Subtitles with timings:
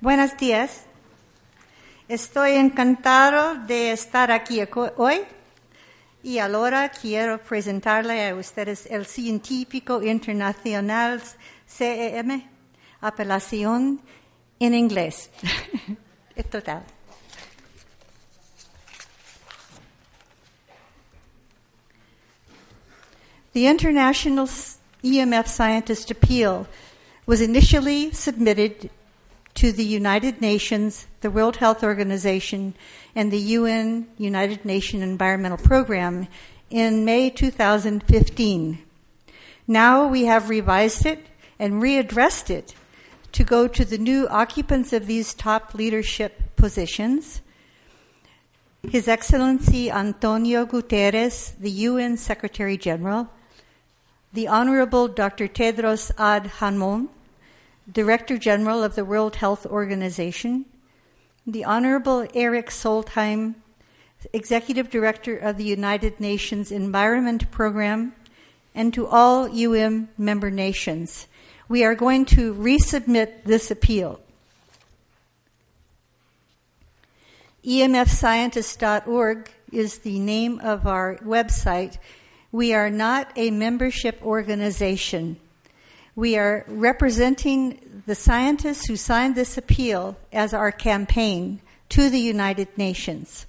[0.00, 0.86] Buenos días.
[2.08, 4.60] Estoy encantado de estar aquí
[4.96, 5.20] hoy
[6.24, 11.22] y ahora quiero presentarle a ustedes el científico internacional
[11.68, 12.42] CEM,
[13.00, 14.00] apelación
[14.58, 15.30] en inglés.
[16.50, 16.82] Total.
[23.54, 26.66] The International EMF Scientist Appeal
[27.24, 28.90] was initially submitted
[29.54, 32.74] to the United Nations, the World Health Organization,
[33.14, 36.26] and the UN United Nations Environmental Program
[36.68, 38.82] in May 2015.
[39.68, 41.24] Now we have revised it
[41.56, 42.74] and readdressed it
[43.30, 47.40] to go to the new occupants of these top leadership positions.
[48.82, 53.30] His Excellency Antonio Guterres, the UN Secretary General,
[54.34, 55.46] the Honorable Dr.
[55.46, 57.06] Tedros Adhanom,
[57.90, 60.64] Director General of the World Health Organization,
[61.46, 63.54] the Honorable Erik Solheim,
[64.32, 68.12] Executive Director of the United Nations Environment Program,
[68.74, 71.28] and to all UN member nations.
[71.68, 74.20] We are going to resubmit this appeal.
[77.64, 81.98] EMFscientist.org is the name of our website.
[82.54, 85.40] We are not a membership organization.
[86.14, 92.68] We are representing the scientists who signed this appeal as our campaign to the United
[92.78, 93.46] Nations.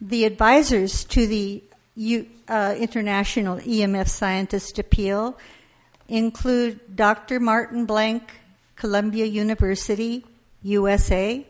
[0.00, 1.62] The advisors to the
[2.48, 5.36] uh, International EMF Scientist Appeal
[6.08, 7.38] include Dr.
[7.38, 8.32] Martin Blank,
[8.76, 10.24] Columbia University,
[10.62, 11.46] USA,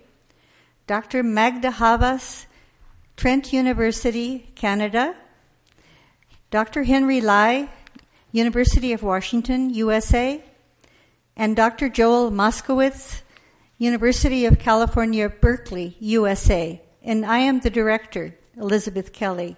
[0.88, 1.22] Dr.
[1.22, 2.46] Magda Havas,
[3.16, 5.14] Trent University, Canada,
[6.50, 6.82] Dr.
[6.82, 7.68] Henry Lai,
[8.32, 10.42] University of Washington, USA,
[11.36, 11.88] and Dr.
[11.88, 13.22] Joel Moskowitz,
[13.78, 16.82] University of California, Berkeley, USA.
[17.04, 19.56] And I am the director, Elizabeth Kelly.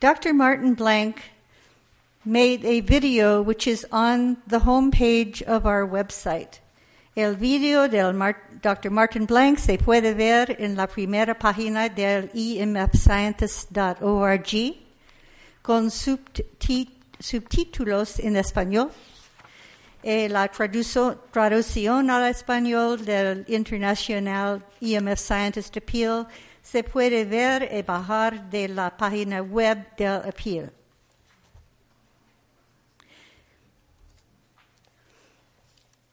[0.00, 0.34] Dr.
[0.34, 1.30] Martin Blank
[2.22, 6.58] made a video which is on the homepage of our website.
[7.16, 8.14] El video del
[8.60, 8.90] Dr.
[8.90, 14.76] Martin Blank se puede ver en la primera página del emfscientist.org
[15.62, 15.90] con
[17.18, 18.90] subtítulos en español.
[20.02, 26.26] Eh, la traducción al español del International EMF Scientist Appeal
[26.60, 30.70] se puede ver y bajar de la página web del appeal.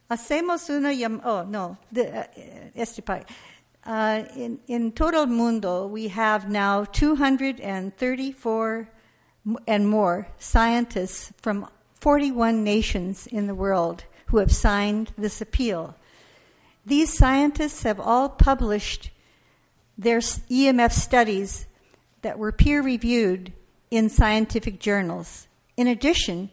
[0.09, 2.23] Hacemos una llamada, oh no, de, uh,
[2.75, 3.01] este
[3.85, 8.89] uh, in, in total mundo, we have now 234
[9.67, 15.95] and more scientists from 41 nations in the world who have signed this appeal.
[16.85, 19.09] These scientists have all published
[19.97, 21.65] their EMF studies
[22.23, 23.53] that were peer reviewed
[23.91, 25.47] in scientific journals.
[25.77, 26.49] In addition,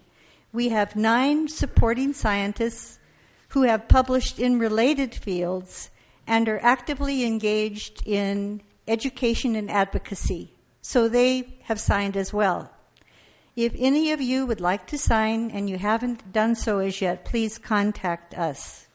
[0.52, 2.99] we have nine supporting scientists
[3.50, 5.90] who have published in related fields
[6.26, 10.52] and are actively engaged in education and advocacy.
[10.82, 12.70] So they have signed as well.
[13.56, 17.24] If any of you would like to sign and you haven't done so as yet,
[17.24, 18.86] please contact us.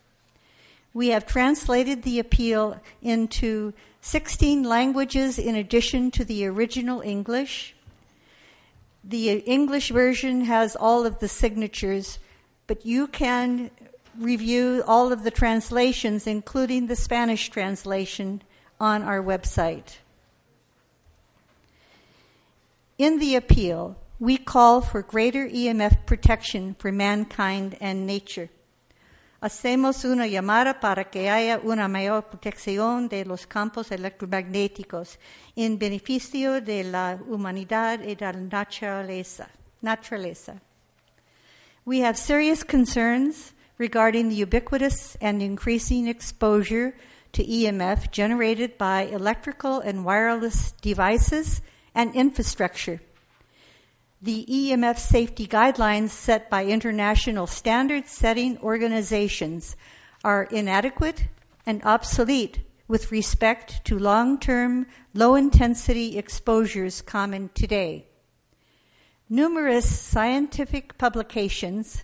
[0.94, 7.76] We have translated the appeal into 16 languages in addition to the original English.
[9.04, 12.20] The English version has all of the signatures,
[12.66, 13.72] but you can
[14.20, 18.42] review all of the translations, including the Spanish translation,
[18.80, 19.98] on our website.
[22.98, 28.50] In the appeal, we call for greater EMF protection for mankind and nature.
[29.42, 35.18] Hacemos una llamada para que haya una mayor protección de los campos electromagnéticos
[35.56, 39.48] en beneficio de la humanidad y de la naturaleza.
[39.84, 40.60] naturaleza.
[41.86, 46.96] We have serious concerns regarding the ubiquitous and increasing exposure
[47.34, 51.62] to EMF generated by electrical and wireless devices
[51.94, 53.02] and infrastructure
[54.26, 59.76] the EMF safety guidelines set by international standard setting organizations
[60.24, 61.28] are inadequate
[61.64, 68.08] and obsolete with respect to long term, low intensity exposures common today.
[69.30, 72.04] Numerous scientific publications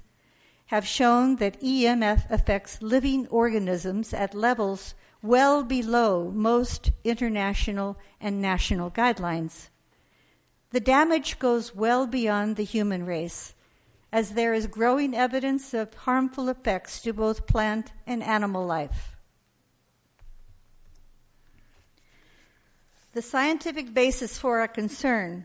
[0.71, 8.89] have shown that EMF affects living organisms at levels well below most international and national
[8.89, 9.67] guidelines.
[10.69, 13.53] The damage goes well beyond the human race,
[14.13, 19.17] as there is growing evidence of harmful effects to both plant and animal life.
[23.11, 25.43] The scientific basis for our concern.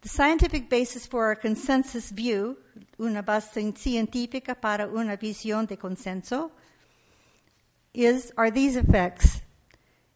[0.00, 2.56] The scientific basis for our consensus view,
[3.00, 6.52] una base científica para una visión de consenso,
[7.92, 9.42] is are these effects,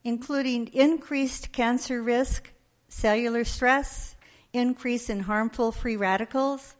[0.05, 2.53] including increased cancer risk,
[2.89, 4.15] cellular stress,
[4.53, 6.77] increase in harmful free radicals,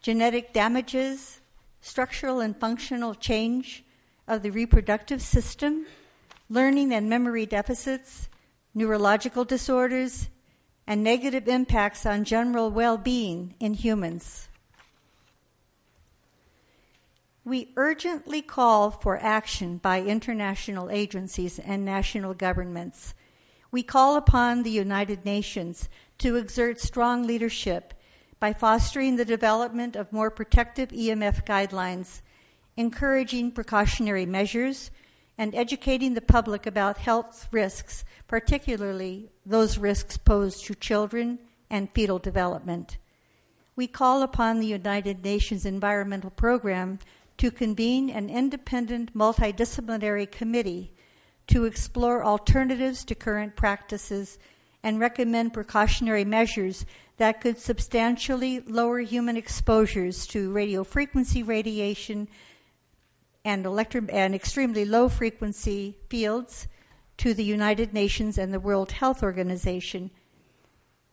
[0.00, 1.40] genetic damages,
[1.82, 3.84] structural and functional change
[4.26, 5.84] of the reproductive system,
[6.48, 8.30] learning and memory deficits,
[8.74, 10.30] neurological disorders,
[10.90, 14.48] and negative impacts on general well being in humans.
[17.44, 23.14] We urgently call for action by international agencies and national governments.
[23.70, 25.88] We call upon the United Nations
[26.18, 27.94] to exert strong leadership
[28.40, 32.20] by fostering the development of more protective EMF guidelines,
[32.76, 34.90] encouraging precautionary measures,
[35.40, 41.38] and educating the public about health risks, particularly those risks posed to children
[41.70, 42.98] and fetal development.
[43.74, 46.98] We call upon the United Nations Environmental Program
[47.38, 50.92] to convene an independent multidisciplinary committee
[51.46, 54.38] to explore alternatives to current practices
[54.82, 56.84] and recommend precautionary measures
[57.16, 62.28] that could substantially lower human exposures to radio frequency radiation
[63.44, 66.68] and, electro- and extremely low frequency fields
[67.18, 70.10] to the United Nations and the World Health Organization.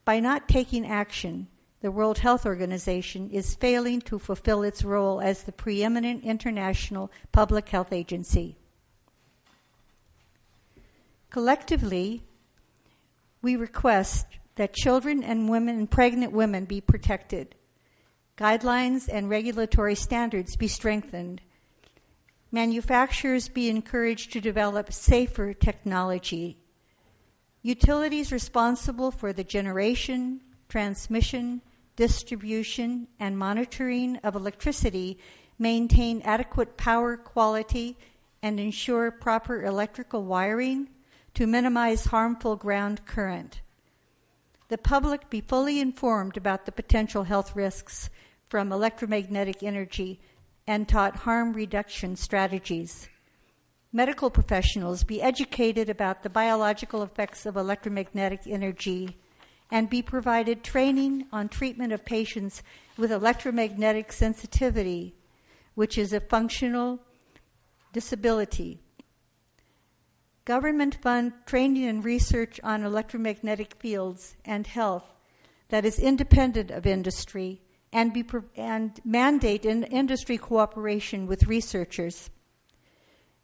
[0.06, 1.48] By not taking action,
[1.82, 7.70] the World Health Organization is failing to fulfill its role as the preeminent international public
[7.70, 8.58] health agency.
[11.30, 12.24] Collectively,
[13.42, 14.26] we request
[14.56, 17.54] that children and women and pregnant women be protected,
[18.38, 21.42] guidelines and regulatory standards be strengthened,
[22.52, 26.58] manufacturers be encouraged to develop safer technology,
[27.62, 31.62] utilities responsible for the generation, transmission,
[31.96, 35.18] distribution, and monitoring of electricity
[35.60, 37.98] maintain adequate power quality
[38.42, 40.88] and ensure proper electrical wiring
[41.34, 43.62] to minimize harmful ground current.
[44.70, 48.10] The public be fully informed about the potential health risks
[48.50, 50.20] from electromagnetic energy
[50.68, 53.08] and taught harm reduction strategies.
[53.94, 59.18] Medical professionals be educated about the biological effects of electromagnetic energy
[59.72, 62.62] and be provided training on treatment of patients
[62.98, 65.16] with electromagnetic sensitivity,
[65.74, 67.00] which is a functional
[67.94, 68.80] disability.
[70.46, 75.14] Government fund training and research on electromagnetic fields and health
[75.70, 77.62] that is independent of industry
[77.94, 78.26] and, be,
[78.56, 82.30] and mandate in industry cooperation with researchers.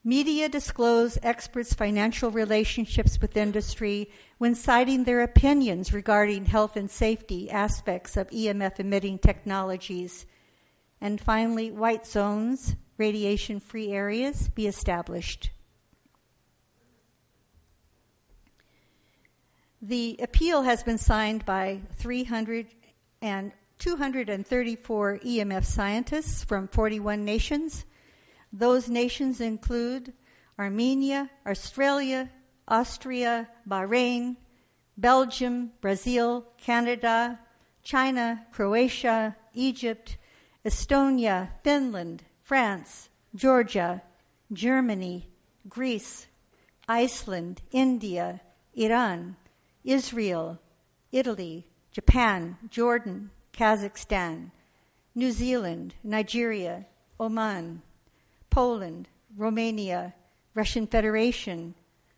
[0.06, 7.50] Media disclose experts' financial relationships with industry when citing their opinions regarding health and safety
[7.50, 10.26] aspects of EMF emitting technologies.
[11.00, 15.52] And finally, white zones, radiation free areas, be established.
[19.82, 22.68] The appeal has been signed by 300
[23.22, 27.84] and 234 EMF scientists from 41 nations.
[28.54, 30.14] Those nations include
[30.58, 32.30] Armenia, Australia,
[32.66, 34.38] Austria, Bahrain,
[34.98, 37.38] Belgium, Brazil, Canada,
[37.84, 40.16] China, Croatia, Egypt,
[40.64, 44.02] Estonia, Finland, France, Georgia,
[44.54, 45.28] Germany,
[45.68, 46.28] Greece,
[46.88, 48.40] Iceland, India,
[48.76, 49.36] Iran,
[49.84, 50.62] Israel,
[51.12, 54.52] Italy, Japan, Jordan, Kazakhstan,
[55.16, 56.86] New Zealand, Nigeria,
[57.20, 57.82] Oman,
[58.50, 59.08] Poland,
[59.38, 60.14] Romania,
[60.56, 61.76] Russian Federation,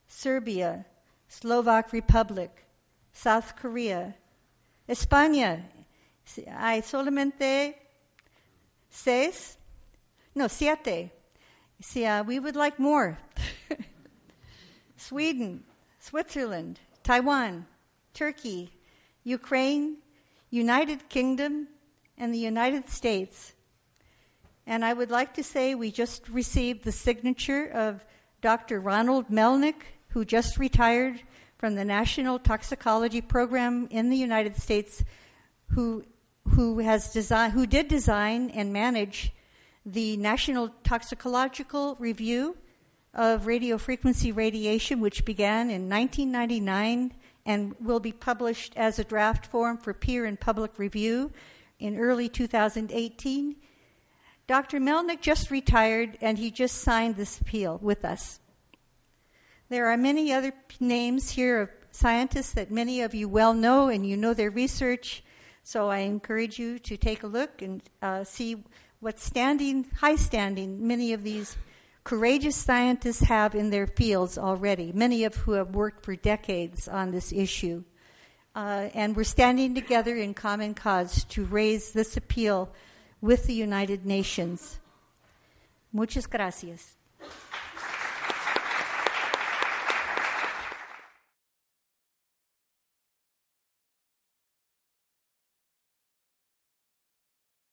[0.07, 0.85] Serbia,
[1.27, 2.65] Slovak Republic,
[3.11, 4.15] South Korea,
[4.87, 5.63] España.
[6.47, 7.75] Hay solamente
[8.89, 9.57] seis,
[10.33, 11.11] no, siete.
[11.81, 13.17] See, uh, we would like more.
[14.97, 15.63] Sweden,
[15.99, 17.65] Switzerland, Taiwan,
[18.13, 18.71] Turkey,
[19.23, 19.97] Ukraine,
[20.55, 21.67] United Kingdom,
[22.17, 23.51] and the United States.
[24.65, 28.05] And I would like to say we just received the signature of
[28.41, 28.79] Dr.
[28.79, 31.21] Ronald Melnick, who just retired
[31.57, 35.03] from the National Toxicology Program in the United States,
[35.71, 36.05] who
[36.49, 39.33] who has design who did design and manage
[39.85, 42.55] the National Toxicological Review
[43.13, 47.13] of radio frequency radiation, which began in 1999
[47.45, 51.31] and will be published as a draft form for peer and public review
[51.79, 53.55] in early 2018.
[54.47, 54.79] Dr.
[54.79, 58.39] Melnick just retired and he just signed this appeal with us.
[59.69, 64.05] There are many other names here of scientists that many of you well know and
[64.07, 65.23] you know their research,
[65.63, 68.63] so I encourage you to take a look and uh, see
[68.99, 71.57] what standing, high standing, many of these
[72.05, 77.11] courageous scientists have in their fields already, many of who have worked for decades on
[77.11, 77.83] this issue.
[78.55, 82.69] Uh, and we're standing together in common cause to raise this appeal
[83.19, 84.79] with the United Nations.
[85.91, 86.94] Muchas gracias.